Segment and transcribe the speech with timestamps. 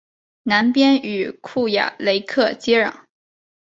[0.41, 2.91] 南边与库雅雷克接壤。